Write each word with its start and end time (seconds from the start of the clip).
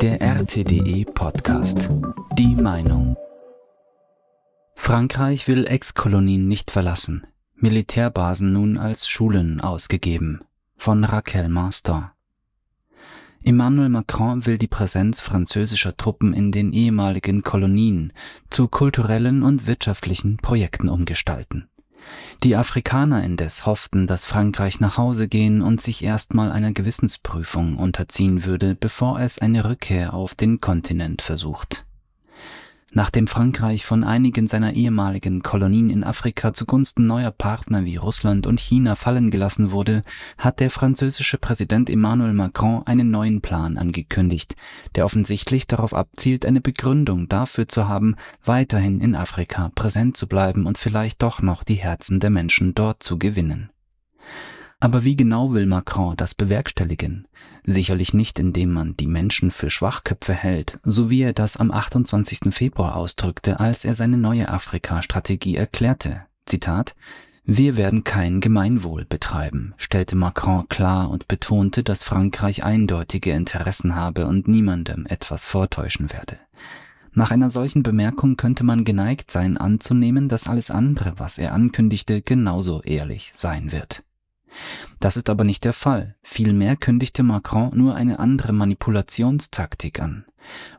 Der 0.00 0.20
RTDE 0.20 1.04
Podcast. 1.04 1.90
Die 2.38 2.54
Meinung. 2.54 3.16
Frankreich 4.74 5.46
will 5.48 5.66
Ex-Kolonien 5.66 6.48
nicht 6.48 6.70
verlassen. 6.70 7.26
Militärbasen 7.56 8.52
nun 8.52 8.78
als 8.78 9.08
Schulen 9.08 9.60
ausgegeben. 9.60 10.40
Von 10.76 11.04
Raquel 11.04 11.48
Marston. 11.48 12.06
Emmanuel 13.42 13.88
Macron 13.88 14.46
will 14.46 14.58
die 14.58 14.68
Präsenz 14.68 15.20
französischer 15.20 15.96
Truppen 15.96 16.32
in 16.32 16.52
den 16.52 16.72
ehemaligen 16.72 17.42
Kolonien 17.42 18.12
zu 18.50 18.68
kulturellen 18.68 19.42
und 19.42 19.66
wirtschaftlichen 19.66 20.38
Projekten 20.38 20.88
umgestalten. 20.88 21.68
Die 22.44 22.56
Afrikaner 22.56 23.24
indes 23.24 23.66
hofften, 23.66 24.06
dass 24.06 24.24
Frankreich 24.24 24.80
nach 24.80 24.96
Hause 24.96 25.28
gehen 25.28 25.62
und 25.62 25.80
sich 25.80 26.04
erstmal 26.04 26.52
einer 26.52 26.72
Gewissensprüfung 26.72 27.76
unterziehen 27.76 28.44
würde, 28.44 28.74
bevor 28.74 29.20
es 29.20 29.38
eine 29.38 29.64
Rückkehr 29.64 30.14
auf 30.14 30.34
den 30.34 30.60
Kontinent 30.60 31.22
versucht 31.22 31.87
Nachdem 32.92 33.26
Frankreich 33.26 33.84
von 33.84 34.02
einigen 34.02 34.46
seiner 34.46 34.72
ehemaligen 34.72 35.42
Kolonien 35.42 35.90
in 35.90 36.04
Afrika 36.04 36.54
zugunsten 36.54 37.06
neuer 37.06 37.30
Partner 37.30 37.84
wie 37.84 37.96
Russland 37.96 38.46
und 38.46 38.58
China 38.58 38.94
fallen 38.94 39.30
gelassen 39.30 39.72
wurde, 39.72 40.04
hat 40.38 40.58
der 40.58 40.70
französische 40.70 41.36
Präsident 41.36 41.90
Emmanuel 41.90 42.32
Macron 42.32 42.86
einen 42.86 43.10
neuen 43.10 43.42
Plan 43.42 43.76
angekündigt, 43.76 44.56
der 44.94 45.04
offensichtlich 45.04 45.66
darauf 45.66 45.92
abzielt, 45.92 46.46
eine 46.46 46.62
Begründung 46.62 47.28
dafür 47.28 47.68
zu 47.68 47.88
haben, 47.88 48.16
weiterhin 48.42 49.02
in 49.02 49.14
Afrika 49.14 49.70
präsent 49.74 50.16
zu 50.16 50.26
bleiben 50.26 50.64
und 50.64 50.78
vielleicht 50.78 51.22
doch 51.22 51.42
noch 51.42 51.64
die 51.64 51.74
Herzen 51.74 52.20
der 52.20 52.30
Menschen 52.30 52.74
dort 52.74 53.02
zu 53.02 53.18
gewinnen. 53.18 53.70
Aber 54.80 55.02
wie 55.02 55.16
genau 55.16 55.52
will 55.52 55.66
Macron 55.66 56.16
das 56.16 56.34
bewerkstelligen? 56.34 57.26
Sicherlich 57.64 58.14
nicht, 58.14 58.38
indem 58.38 58.72
man 58.72 58.96
die 58.96 59.08
Menschen 59.08 59.50
für 59.50 59.70
Schwachköpfe 59.70 60.32
hält, 60.32 60.78
so 60.84 61.10
wie 61.10 61.22
er 61.22 61.32
das 61.32 61.56
am 61.56 61.72
28. 61.72 62.54
Februar 62.54 62.96
ausdrückte, 62.96 63.58
als 63.58 63.84
er 63.84 63.94
seine 63.94 64.18
neue 64.18 64.48
Afrika-Strategie 64.48 65.56
erklärte. 65.56 66.26
Zitat 66.46 66.94
wir 67.50 67.78
werden 67.78 68.04
kein 68.04 68.42
Gemeinwohl 68.42 69.06
betreiben, 69.06 69.72
stellte 69.78 70.16
Macron 70.16 70.68
klar 70.68 71.08
und 71.08 71.28
betonte, 71.28 71.82
dass 71.82 72.04
Frankreich 72.04 72.62
eindeutige 72.62 73.32
Interessen 73.32 73.96
habe 73.96 74.26
und 74.26 74.48
niemandem 74.48 75.06
etwas 75.06 75.46
vortäuschen 75.46 76.12
werde. 76.12 76.38
Nach 77.14 77.30
einer 77.30 77.50
solchen 77.50 77.82
Bemerkung 77.82 78.36
könnte 78.36 78.64
man 78.64 78.84
geneigt 78.84 79.30
sein 79.30 79.56
anzunehmen, 79.56 80.28
dass 80.28 80.46
alles 80.46 80.70
andere, 80.70 81.14
was 81.16 81.38
er 81.38 81.54
ankündigte, 81.54 82.20
genauso 82.20 82.82
ehrlich 82.82 83.30
sein 83.32 83.72
wird. 83.72 84.04
Das 85.00 85.16
ist 85.16 85.30
aber 85.30 85.44
nicht 85.44 85.64
der 85.64 85.72
Fall. 85.72 86.16
Vielmehr 86.22 86.76
kündigte 86.76 87.22
Macron 87.22 87.70
nur 87.74 87.94
eine 87.94 88.18
andere 88.18 88.52
Manipulationstaktik 88.52 90.00
an. 90.00 90.24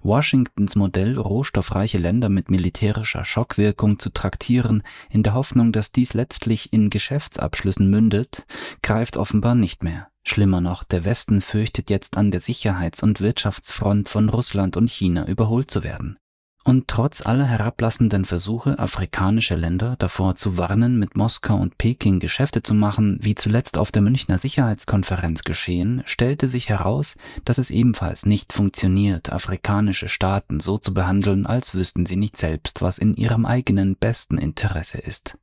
Washingtons 0.02 0.76
Modell, 0.76 1.18
rohstoffreiche 1.18 1.98
Länder 1.98 2.30
mit 2.30 2.50
militärischer 2.50 3.24
Schockwirkung 3.24 4.00
zu 4.00 4.10
traktieren, 4.10 4.84
in 5.10 5.24
der 5.24 5.34
Hoffnung, 5.34 5.72
dass 5.72 5.92
dies 5.92 6.14
letztlich 6.14 6.74
in 6.74 6.90
Geschäftsabschlüssen 6.90 7.90
mündet, 7.90 8.46
greift 8.82 9.18
offenbar 9.18 9.56
nicht 9.56 9.84
mehr. 9.84 10.08
Schlimmer 10.24 10.62
noch, 10.62 10.84
der 10.84 11.06
Westen 11.06 11.42
fürchtet 11.42 11.90
jetzt 11.90 12.18
an 12.18 12.32
der 12.32 12.42
Sicherheits- 12.42 13.04
und 13.04 13.22
Wirtschaftsfront 13.22 14.10
von 14.10 14.30
Russland 14.30 14.76
und 14.76 14.90
China 14.90 15.28
überholt 15.28 15.72
zu 15.72 15.84
werden. 15.84 16.20
Und 16.66 16.88
trotz 16.88 17.26
aller 17.26 17.46
herablassenden 17.46 18.26
Versuche, 18.26 18.78
afrikanische 18.80 19.56
Länder 19.56 19.96
davor 19.98 20.36
zu 20.36 20.58
warnen, 20.58 21.00
mit 21.00 21.16
Moskau 21.16 21.56
und 21.56 21.78
Peking 21.78 22.20
Geschäfte 22.20 22.62
zu 22.62 22.74
machen, 22.74 23.18
wie 23.22 23.34
zuletzt 23.34 23.78
auf 23.78 23.92
der 23.92 24.02
Münchner 24.02 24.38
Sicherheitskonferenz 24.38 25.44
geschehen, 25.44 26.04
stellte 26.06 26.48
sich 26.48 26.68
heraus, 26.70 27.16
dass 27.46 27.58
es 27.58 27.72
ebenfalls 27.72 28.26
nicht 28.26 28.52
funktioniert, 28.52 29.32
afrikanische 29.32 30.10
Staaten 30.10 30.60
so 30.60 30.78
zu 30.78 30.94
behandeln, 30.94 31.46
als 31.46 31.74
wüssten 31.74 32.06
sie 32.06 32.18
nicht 32.18 32.36
selbst, 32.36 32.82
was 32.82 32.98
in 32.98 33.16
ihrem 33.16 33.46
eigenen 33.46 33.96
besten 33.96 34.38
Interesse 34.38 34.98
ist. 34.98 35.38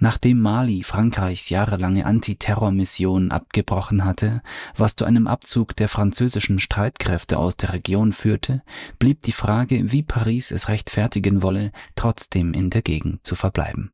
Nachdem 0.00 0.40
Mali 0.40 0.82
Frankreichs 0.82 1.50
jahrelange 1.50 2.06
Antiterrormission 2.06 3.30
abgebrochen 3.30 4.04
hatte, 4.04 4.42
was 4.76 4.94
zu 4.94 5.04
einem 5.04 5.26
Abzug 5.26 5.74
der 5.76 5.88
französischen 5.88 6.58
Streitkräfte 6.58 7.38
aus 7.38 7.56
der 7.56 7.72
Region 7.72 8.12
führte, 8.12 8.62
blieb 8.98 9.22
die 9.22 9.32
Frage, 9.32 9.92
wie 9.92 10.02
Paris 10.02 10.50
es 10.50 10.68
rechtfertigen 10.68 11.42
wolle, 11.42 11.72
trotzdem 11.96 12.52
in 12.52 12.70
der 12.70 12.82
Gegend 12.82 13.26
zu 13.26 13.34
verbleiben. 13.34 13.90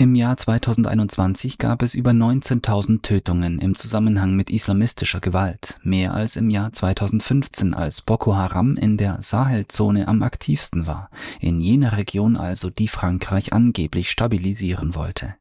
Im 0.00 0.14
Jahr 0.14 0.36
2021 0.36 1.58
gab 1.58 1.82
es 1.82 1.94
über 1.96 2.12
19.000 2.12 3.02
Tötungen 3.02 3.58
im 3.58 3.74
Zusammenhang 3.74 4.36
mit 4.36 4.48
islamistischer 4.48 5.18
Gewalt, 5.18 5.80
mehr 5.82 6.14
als 6.14 6.36
im 6.36 6.50
Jahr 6.50 6.72
2015, 6.72 7.74
als 7.74 8.02
Boko 8.02 8.36
Haram 8.36 8.76
in 8.76 8.96
der 8.96 9.20
Sahelzone 9.22 10.06
am 10.06 10.22
aktivsten 10.22 10.86
war, 10.86 11.10
in 11.40 11.60
jener 11.60 11.96
Region 11.96 12.36
also, 12.36 12.70
die 12.70 12.86
Frankreich 12.86 13.52
angeblich 13.52 14.08
stabilisieren 14.08 14.94
wollte. 14.94 15.34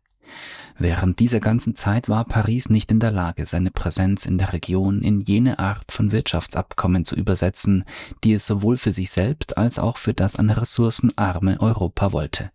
Während 0.79 1.19
dieser 1.19 1.39
ganzen 1.39 1.75
Zeit 1.75 2.09
war 2.09 2.25
Paris 2.25 2.71
nicht 2.71 2.89
in 2.89 2.99
der 2.99 3.11
Lage, 3.11 3.45
seine 3.45 3.69
Präsenz 3.69 4.25
in 4.25 4.39
der 4.39 4.53
Region 4.53 5.03
in 5.03 5.21
jene 5.21 5.59
Art 5.59 5.91
von 5.91 6.11
Wirtschaftsabkommen 6.11 7.05
zu 7.05 7.15
übersetzen, 7.15 7.83
die 8.23 8.33
es 8.33 8.47
sowohl 8.47 8.77
für 8.77 8.91
sich 8.91 9.11
selbst 9.11 9.55
als 9.55 9.77
auch 9.77 9.97
für 9.97 10.15
das 10.15 10.35
an 10.35 10.49
Ressourcen 10.49 11.15
arme 11.15 11.61
Europa 11.61 12.11
wollte. 12.11 12.49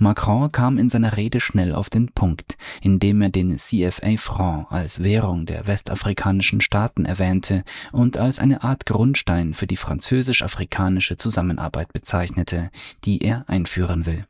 Macron 0.00 0.50
kam 0.50 0.78
in 0.78 0.88
seiner 0.88 1.18
Rede 1.18 1.40
schnell 1.40 1.74
auf 1.74 1.90
den 1.90 2.12
Punkt, 2.12 2.56
indem 2.80 3.20
er 3.20 3.28
den 3.28 3.58
CFA-Franc 3.58 4.72
als 4.72 5.02
Währung 5.02 5.44
der 5.44 5.66
westafrikanischen 5.66 6.62
Staaten 6.62 7.04
erwähnte 7.04 7.64
und 7.92 8.16
als 8.16 8.38
eine 8.38 8.62
Art 8.62 8.86
Grundstein 8.86 9.52
für 9.52 9.66
die 9.66 9.76
französisch-afrikanische 9.76 11.18
Zusammenarbeit 11.18 11.92
bezeichnete, 11.92 12.70
die 13.04 13.22
er 13.22 13.44
einführen 13.46 14.06
will. 14.06 14.24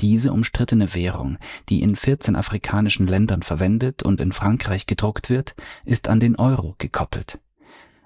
Diese 0.00 0.30
umstrittene 0.30 0.94
Währung, 0.94 1.38
die 1.70 1.80
in 1.80 1.96
14 1.96 2.36
afrikanischen 2.36 3.06
Ländern 3.06 3.40
verwendet 3.40 4.02
und 4.02 4.20
in 4.20 4.32
Frankreich 4.32 4.86
gedruckt 4.86 5.30
wird, 5.30 5.54
ist 5.86 6.08
an 6.08 6.20
den 6.20 6.36
Euro 6.36 6.74
gekoppelt. 6.76 7.38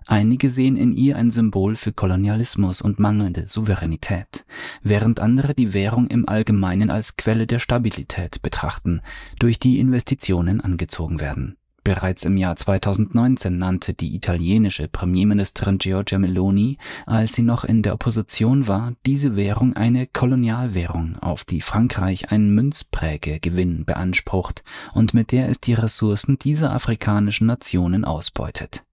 Einige 0.09 0.51
sehen 0.51 0.77
in 0.77 0.93
ihr 0.93 1.17
ein 1.17 1.33
Symbol 1.33 1.75
für 1.75 1.93
Kolonialismus 1.93 2.81
und 2.81 3.01
mangelnde 3.01 3.49
Souveränität, 3.49 4.45
während 4.83 5.19
andere 5.19 5.53
die 5.53 5.75
Währung 5.75 6.07
im 6.07 6.29
Allgemeinen 6.29 6.91
als 6.91 7.17
Quelle 7.17 7.49
der 7.49 7.59
Stabilität 7.59 8.41
betrachten, 8.41 9.01
durch 9.41 9.59
die 9.59 9.81
Investitionen 9.81 10.61
angezogen 10.61 11.19
werden. 11.19 11.57
Bereits 11.83 12.25
im 12.25 12.37
Jahr 12.37 12.55
2019 12.55 13.59
nannte 13.59 13.95
die 13.95 14.15
italienische 14.15 14.89
Premierministerin 14.89 15.79
Giorgia 15.79 16.19
Meloni, 16.19 16.79
als 17.07 17.35
sie 17.35 17.43
noch 17.43 17.65
in 17.65 17.83
der 17.83 17.95
Opposition 17.95 18.69
war, 18.69 18.95
diese 19.07 19.35
Währung 19.37 19.75
eine 19.75 20.07
Kolonialwährung, 20.07 21.17
auf 21.21 21.45
die 21.45 21.61
Frankreich 21.61 22.31
einen 22.31 22.55
Münzprägegewinn 22.55 23.85
beansprucht 23.85 24.63
und 24.95 25.15
mit 25.15 25.31
der 25.31 25.49
es 25.49 25.61
die 25.61 25.75
Ressourcen 25.75 26.39
dieser 26.39 26.73
afrikanischen 26.73 27.47
Nationen 27.47 28.05
ausbeutet. 28.05 28.85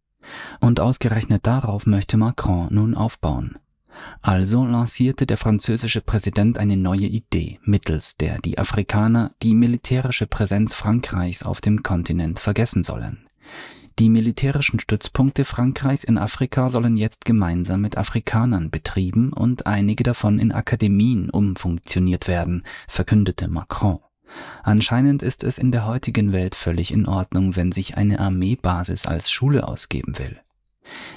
Und 0.60 0.80
ausgerechnet 0.80 1.46
darauf 1.46 1.86
möchte 1.86 2.18
Macron 2.18 2.68
nun 2.72 2.96
aufbauen. 2.96 3.58
Also 4.22 4.66
lancierte 4.66 5.26
der 5.26 5.38
französische 5.38 6.02
Präsident 6.02 6.58
eine 6.58 6.78
neue 6.78 7.06
Idee, 7.06 7.60
mittels 7.64 8.18
der 8.18 8.40
die 8.40 8.58
Afrikaner 8.58 9.32
die 9.42 9.54
militärische 9.54 10.28
Präsenz 10.28 10.74
Frankreichs 10.74 11.44
auf 11.44 11.62
dem 11.62 11.84
Kontinent 11.84 12.40
vergessen 12.40 12.84
sollen. 12.84 13.28
Die 14.00 14.10
militärischen 14.10 14.80
Stützpunkte 14.80 15.46
Frankreichs 15.46 16.04
in 16.04 16.18
Afrika 16.18 16.68
sollen 16.70 16.98
jetzt 16.98 17.26
gemeinsam 17.26 17.82
mit 17.82 17.96
Afrikanern 17.96 18.72
betrieben 18.72 19.32
und 19.32 19.68
einige 19.68 20.04
davon 20.04 20.40
in 20.40 20.52
Akademien 20.52 21.30
umfunktioniert 21.30 22.28
werden, 22.28 22.64
verkündete 22.88 23.48
Macron. 23.48 24.00
Anscheinend 24.64 25.22
ist 25.22 25.44
es 25.44 25.58
in 25.58 25.72
der 25.72 25.86
heutigen 25.86 26.32
Welt 26.32 26.56
völlig 26.56 26.92
in 26.92 27.06
Ordnung, 27.06 27.56
wenn 27.56 27.72
sich 27.72 27.98
eine 27.98 28.20
Armeebasis 28.20 29.06
als 29.06 29.32
Schule 29.32 29.68
ausgeben 29.68 30.18
will. 30.18 30.40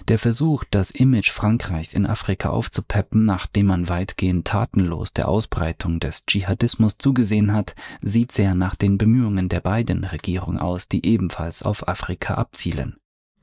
Der 0.09 0.19
Versuch, 0.19 0.65
das 0.71 0.91
Image 0.91 1.31
Frankreichs 1.31 1.95
in 1.95 2.07
Afrika 2.07 2.51
aufzupeppen, 2.51 3.25
nachdem 3.25 3.67
man 3.67 3.89
weitgehend 3.89 4.47
tatenlos 4.47 5.13
der 5.13 5.29
Ausbreitung 5.29 5.99
des 5.99 6.25
Dschihadismus 6.27 6.99
zugesehen 6.99 7.53
hat, 7.53 7.75
sieht 8.01 8.33
sehr 8.33 8.55
nach 8.55 8.77
den 8.77 8.99
Bemühungen 8.99 9.49
der 9.49 9.61
beiden 9.61 10.05
Regierungen 10.05 10.59
aus, 10.59 10.89
die 10.89 11.05
ebenfalls 11.05 11.63
auf 11.63 11.89
Afrika 11.89 12.35
abzielen. 12.35 12.97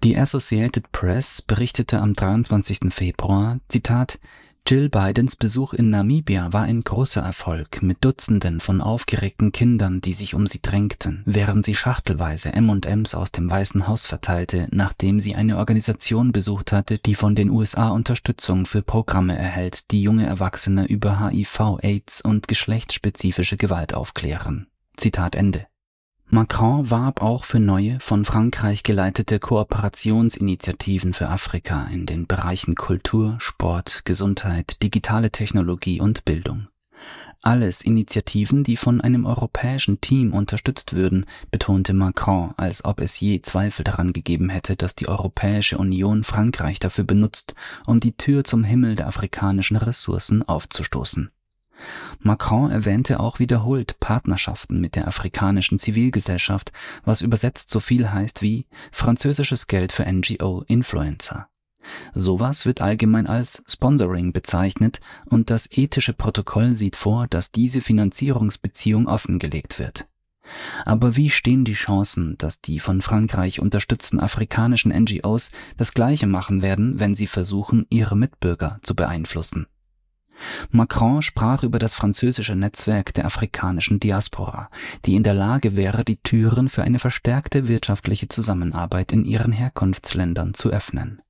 Die 0.04 0.18
Associated 0.18 0.92
Press 0.92 1.42
berichtete 1.42 2.02
am 2.02 2.14
23. 2.14 2.94
Februar, 2.94 3.60
Zitat, 3.70 4.20
Jill 4.66 4.88
Bidens 4.88 5.36
Besuch 5.36 5.74
in 5.74 5.90
Namibia 5.90 6.54
war 6.54 6.62
ein 6.62 6.86
großer 6.86 7.20
Erfolg 7.20 7.82
mit 7.82 7.98
Dutzenden 8.00 8.62
von 8.62 8.80
aufgeregten 8.80 9.52
Kindern, 9.52 10.00
die 10.00 10.14
sich 10.14 10.36
um 10.36 10.48
sie 10.48 10.62
drängten, 10.62 11.22
während 11.26 11.66
sie 11.66 11.76
schachtelweise 11.76 12.54
M&Ms 12.54 13.14
aus 13.14 13.34
dem 13.34 13.52
Weißen 13.52 13.88
Haus 13.90 14.06
verteilte, 14.06 14.70
nachdem 14.72 15.20
sie 15.20 15.36
eine 15.36 15.58
Organisation 15.58 16.32
besucht 16.32 16.72
hatte, 16.72 16.98
die 16.98 17.16
von 17.16 17.36
den 17.36 17.50
USA 17.50 17.90
Unterstützung 17.90 18.66
für 18.66 18.82
Programme 18.82 19.38
erhält, 19.38 19.92
die 19.92 20.02
junge 20.02 20.26
Erwachsene 20.26 20.86
über 20.86 21.20
HIV, 21.20 21.80
AIDS 21.82 22.22
und 22.22 22.48
geschlechtsspezifische 22.48 23.58
Gewalt 23.58 23.94
aufklären. 23.94 24.68
Zitat 24.96 25.36
Ende. 25.36 25.68
Macron 26.34 26.90
warb 26.90 27.22
auch 27.22 27.44
für 27.44 27.60
neue, 27.60 28.00
von 28.00 28.26
Frankreich 28.26 28.82
geleitete 28.82 29.38
Kooperationsinitiativen 29.38 31.14
für 31.14 31.30
Afrika 31.30 31.88
in 31.94 32.08
den 32.08 32.26
Bereichen 32.26 32.74
Kultur, 32.74 33.36
Sport, 33.38 34.02
Gesundheit, 34.04 34.82
digitale 34.82 35.30
Technologie 35.30 36.02
und 36.02 36.26
Bildung. 36.26 36.70
Alles 37.44 37.84
Initiativen, 37.84 38.64
die 38.64 38.78
von 38.78 39.00
einem 39.00 39.28
europäischen 39.28 40.02
Team 40.02 40.34
unterstützt 40.34 40.94
würden, 40.94 41.28
betonte 41.52 41.94
Macron, 41.94 42.56
als 42.58 42.84
ob 42.84 43.00
es 43.00 43.20
je 43.20 43.44
Zweifel 43.44 43.84
daran 43.84 44.12
gegeben 44.12 44.50
hätte, 44.50 44.76
dass 44.76 44.96
die 44.96 45.10
Europäische 45.10 45.78
Union 45.78 46.24
Frankreich 46.24 46.80
dafür 46.80 47.04
benutzt, 47.04 47.54
um 47.86 48.00
die 48.00 48.18
Tür 48.18 48.44
zum 48.44 48.64
Himmel 48.64 48.96
der 48.96 49.08
afrikanischen 49.08 49.78
Ressourcen 49.78 50.42
aufzustoßen. 50.42 51.30
Macron 52.20 52.72
erwähnte 52.72 53.20
auch 53.20 53.40
wiederholt 53.40 54.00
Partnerschaften 54.00 54.80
mit 54.80 54.96
der 54.96 55.08
afrikanischen 55.08 55.80
Zivilgesellschaft, 55.80 56.72
was 57.04 57.22
übersetzt 57.22 57.70
so 57.70 57.80
viel 57.80 58.12
heißt 58.12 58.42
wie 58.42 58.68
französisches 58.92 59.68
Geld 59.68 59.92
für 59.92 60.06
NGO-Influencer. 60.06 61.48
Sowas 62.14 62.66
wird 62.66 62.82
allgemein 62.82 63.28
als 63.28 63.64
Sponsoring 63.68 64.32
bezeichnet 64.32 65.02
und 65.26 65.50
das 65.50 65.68
ethische 65.72 66.14
Protokoll 66.14 66.74
sieht 66.74 66.96
vor, 66.96 67.28
dass 67.28 67.52
diese 67.52 67.82
Finanzierungsbeziehung 67.82 69.08
offengelegt 69.08 69.80
wird. 69.80 70.08
Aber 70.86 71.16
wie 71.16 71.30
stehen 71.30 71.64
die 71.64 71.74
Chancen, 71.74 72.38
dass 72.38 72.60
die 72.60 72.80
von 72.80 73.02
Frankreich 73.02 73.60
unterstützten 73.60 74.20
afrikanischen 74.20 74.92
NGOs 74.92 75.52
das 75.78 75.94
gleiche 75.94 76.28
machen 76.28 76.62
werden, 76.62 77.00
wenn 77.00 77.16
sie 77.16 77.28
versuchen, 77.28 77.86
ihre 77.90 78.18
Mitbürger 78.18 78.80
zu 78.84 78.96
beeinflussen? 78.96 79.68
Macron 80.72 81.22
sprach 81.22 81.64
über 81.64 81.80
das 81.80 81.96
französische 81.96 82.56
Netzwerk 82.56 83.14
der 83.14 83.26
afrikanischen 83.26 84.00
Diaspora, 84.00 84.70
die 85.06 85.16
in 85.16 85.24
der 85.24 85.34
Lage 85.34 85.76
wäre, 85.76 86.04
die 86.04 86.18
Türen 86.18 86.70
für 86.70 86.84
eine 86.84 87.00
verstärkte 87.00 87.68
wirtschaftliche 87.68 88.28
Zusammenarbeit 88.28 89.12
in 89.12 89.24
ihren 89.26 89.52
Herkunftsländern 89.52 90.54
zu 90.54 90.70
öffnen. 90.70 91.22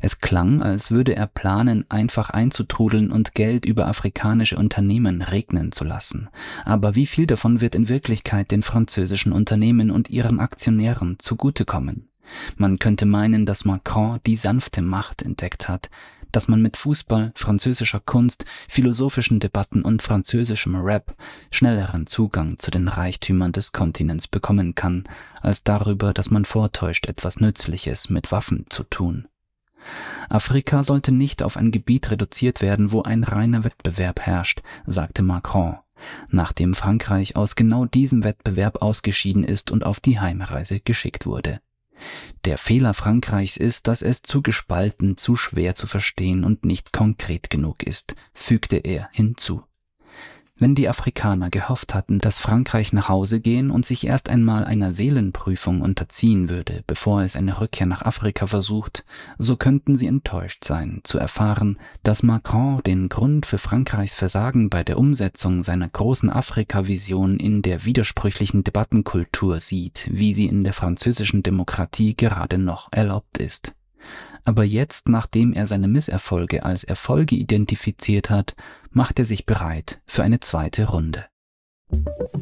Es 0.00 0.20
klang, 0.20 0.62
als 0.62 0.90
würde 0.90 1.14
er 1.14 1.26
planen, 1.26 1.84
einfach 1.90 2.30
einzutrudeln 2.30 3.10
und 3.10 3.34
Geld 3.34 3.66
über 3.66 3.86
afrikanische 3.86 4.56
Unternehmen 4.56 5.22
regnen 5.22 5.72
zu 5.72 5.84
lassen. 5.84 6.28
Aber 6.64 6.94
wie 6.94 7.06
viel 7.06 7.26
davon 7.26 7.60
wird 7.60 7.74
in 7.74 7.88
Wirklichkeit 7.88 8.50
den 8.50 8.62
französischen 8.62 9.32
Unternehmen 9.32 9.90
und 9.90 10.08
ihren 10.08 10.40
Aktionären 10.40 11.18
zugutekommen? 11.18 12.08
Man 12.56 12.78
könnte 12.78 13.06
meinen, 13.06 13.46
dass 13.46 13.64
Macron 13.64 14.20
die 14.26 14.36
sanfte 14.36 14.82
Macht 14.82 15.22
entdeckt 15.22 15.68
hat, 15.68 15.88
dass 16.32 16.48
man 16.48 16.62
mit 16.62 16.76
Fußball, 16.76 17.32
französischer 17.34 18.00
Kunst, 18.00 18.44
philosophischen 18.68 19.40
Debatten 19.40 19.82
und 19.82 20.02
französischem 20.02 20.76
Rap 20.76 21.14
schnelleren 21.50 22.06
Zugang 22.06 22.58
zu 22.58 22.70
den 22.70 22.88
Reichtümern 22.88 23.52
des 23.52 23.72
Kontinents 23.72 24.28
bekommen 24.28 24.74
kann, 24.74 25.04
als 25.40 25.62
darüber, 25.62 26.12
dass 26.12 26.30
man 26.30 26.44
vortäuscht, 26.44 27.06
etwas 27.06 27.40
Nützliches 27.40 28.10
mit 28.10 28.32
Waffen 28.32 28.66
zu 28.68 28.84
tun. 28.84 29.28
Afrika 30.28 30.82
sollte 30.82 31.12
nicht 31.12 31.42
auf 31.42 31.56
ein 31.56 31.70
Gebiet 31.70 32.10
reduziert 32.10 32.60
werden, 32.60 32.92
wo 32.92 33.02
ein 33.02 33.24
reiner 33.24 33.64
Wettbewerb 33.64 34.20
herrscht, 34.20 34.62
sagte 34.86 35.22
Macron, 35.22 35.78
nachdem 36.30 36.74
Frankreich 36.74 37.36
aus 37.36 37.56
genau 37.56 37.84
diesem 37.84 38.24
Wettbewerb 38.24 38.82
ausgeschieden 38.82 39.44
ist 39.44 39.70
und 39.70 39.84
auf 39.84 40.00
die 40.00 40.20
Heimreise 40.20 40.80
geschickt 40.80 41.26
wurde. 41.26 41.60
Der 42.44 42.58
Fehler 42.58 42.94
Frankreichs 42.94 43.56
ist, 43.56 43.88
dass 43.88 44.02
es 44.02 44.22
zu 44.22 44.42
gespalten, 44.42 45.16
zu 45.16 45.36
schwer 45.36 45.74
zu 45.74 45.86
verstehen 45.86 46.44
und 46.44 46.64
nicht 46.64 46.92
konkret 46.92 47.50
genug 47.50 47.82
ist, 47.82 48.14
fügte 48.32 48.76
er 48.76 49.08
hinzu. 49.12 49.62
Wenn 50.60 50.74
die 50.74 50.88
Afrikaner 50.88 51.50
gehofft 51.50 51.94
hatten, 51.94 52.18
dass 52.18 52.40
Frankreich 52.40 52.92
nach 52.92 53.08
Hause 53.08 53.38
gehen 53.40 53.70
und 53.70 53.86
sich 53.86 54.04
erst 54.04 54.28
einmal 54.28 54.64
einer 54.64 54.92
Seelenprüfung 54.92 55.82
unterziehen 55.82 56.48
würde, 56.48 56.82
bevor 56.88 57.22
es 57.22 57.36
eine 57.36 57.60
Rückkehr 57.60 57.86
nach 57.86 58.02
Afrika 58.02 58.48
versucht, 58.48 59.04
so 59.38 59.56
könnten 59.56 59.94
sie 59.94 60.08
enttäuscht 60.08 60.64
sein, 60.64 61.00
zu 61.04 61.16
erfahren, 61.18 61.78
dass 62.02 62.24
Macron 62.24 62.82
den 62.82 63.08
Grund 63.08 63.46
für 63.46 63.58
Frankreichs 63.58 64.16
Versagen 64.16 64.68
bei 64.68 64.82
der 64.82 64.98
Umsetzung 64.98 65.62
seiner 65.62 65.88
großen 65.88 66.28
Afrika-Vision 66.28 67.38
in 67.38 67.62
der 67.62 67.84
widersprüchlichen 67.84 68.64
Debattenkultur 68.64 69.60
sieht, 69.60 70.08
wie 70.10 70.34
sie 70.34 70.46
in 70.46 70.64
der 70.64 70.72
französischen 70.72 71.44
Demokratie 71.44 72.16
gerade 72.16 72.58
noch 72.58 72.88
erlaubt 72.90 73.38
ist. 73.38 73.74
Aber 74.48 74.64
jetzt, 74.64 75.10
nachdem 75.10 75.52
er 75.52 75.66
seine 75.66 75.88
Misserfolge 75.88 76.64
als 76.64 76.82
Erfolge 76.82 77.36
identifiziert 77.36 78.30
hat, 78.30 78.56
macht 78.88 79.18
er 79.18 79.26
sich 79.26 79.44
bereit 79.44 80.00
für 80.06 80.22
eine 80.22 80.40
zweite 80.40 80.86
Runde. 80.88 81.26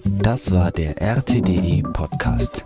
Das 0.05 0.53
war 0.53 0.71
der 0.71 1.03
RTDE 1.03 1.83
Podcast. 1.93 2.65